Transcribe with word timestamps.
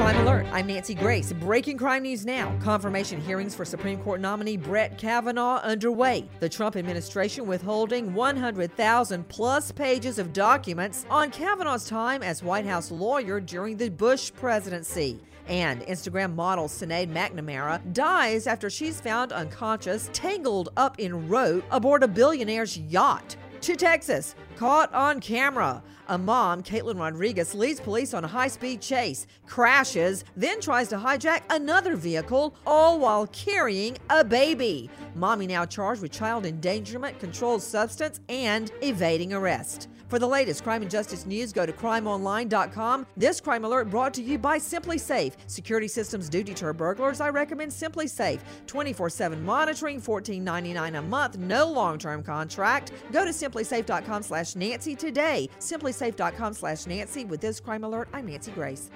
Crime 0.00 0.16
Alert. 0.16 0.46
I'm 0.50 0.66
Nancy 0.66 0.94
Grace. 0.94 1.30
Breaking 1.30 1.76
crime 1.76 2.04
news 2.04 2.24
now. 2.24 2.56
Confirmation 2.62 3.20
hearings 3.20 3.54
for 3.54 3.66
Supreme 3.66 3.98
Court 3.98 4.18
nominee 4.18 4.56
Brett 4.56 4.96
Kavanaugh 4.96 5.60
underway. 5.62 6.26
The 6.40 6.48
Trump 6.48 6.74
administration 6.76 7.46
withholding 7.46 8.14
100,000 8.14 9.28
plus 9.28 9.70
pages 9.70 10.18
of 10.18 10.32
documents 10.32 11.04
on 11.10 11.30
Kavanaugh's 11.30 11.86
time 11.86 12.22
as 12.22 12.42
White 12.42 12.64
House 12.64 12.90
lawyer 12.90 13.40
during 13.40 13.76
the 13.76 13.90
Bush 13.90 14.32
presidency. 14.32 15.20
And 15.48 15.82
Instagram 15.82 16.34
model 16.34 16.66
Sinead 16.66 17.12
McNamara 17.12 17.82
dies 17.92 18.46
after 18.46 18.70
she's 18.70 19.02
found 19.02 19.32
unconscious, 19.32 20.08
tangled 20.14 20.70
up 20.78 20.98
in 20.98 21.28
rope 21.28 21.64
aboard 21.70 22.02
a 22.04 22.08
billionaire's 22.08 22.78
yacht. 22.78 23.36
To 23.62 23.76
Texas, 23.76 24.34
caught 24.56 24.92
on 24.94 25.20
camera. 25.20 25.82
A 26.08 26.16
mom, 26.16 26.62
Caitlin 26.62 26.98
Rodriguez, 26.98 27.54
leads 27.54 27.78
police 27.78 28.14
on 28.14 28.24
a 28.24 28.28
high 28.28 28.48
speed 28.48 28.80
chase, 28.80 29.26
crashes, 29.46 30.24
then 30.34 30.62
tries 30.62 30.88
to 30.88 30.96
hijack 30.96 31.42
another 31.50 31.94
vehicle, 31.94 32.56
all 32.66 32.98
while 32.98 33.26
carrying 33.26 33.98
a 34.08 34.24
baby. 34.24 34.88
Mommy 35.14 35.46
now 35.46 35.66
charged 35.66 36.00
with 36.00 36.10
child 36.10 36.46
endangerment, 36.46 37.18
controlled 37.18 37.62
substance, 37.62 38.20
and 38.30 38.72
evading 38.80 39.34
arrest. 39.34 39.88
For 40.10 40.18
the 40.18 40.26
latest 40.26 40.64
crime 40.64 40.82
and 40.82 40.90
justice 40.90 41.24
news, 41.24 41.52
go 41.52 41.64
to 41.64 41.72
crimeonline.com. 41.72 43.06
This 43.16 43.40
crime 43.40 43.64
alert 43.64 43.88
brought 43.88 44.12
to 44.14 44.22
you 44.22 44.38
by 44.38 44.58
SimpliSafe. 44.58 45.34
Security 45.46 45.86
systems 45.86 46.28
do 46.28 46.42
deter 46.42 46.72
burglars. 46.72 47.20
I 47.20 47.28
recommend 47.28 47.70
SimpliSafe. 47.70 48.40
24/7 48.66 49.40
monitoring, 49.44 50.00
$14.99 50.00 50.98
a 50.98 51.02
month, 51.02 51.38
no 51.38 51.70
long-term 51.70 52.24
contract. 52.24 52.90
Go 53.12 53.24
to 53.24 53.30
simplisafe.com/nancy 53.30 54.96
today. 54.96 55.48
Simplisafe.com/nancy. 55.60 57.24
With 57.26 57.40
this 57.40 57.60
crime 57.60 57.84
alert, 57.84 58.08
I'm 58.12 58.26
Nancy 58.26 58.50
Grace. 58.50 58.90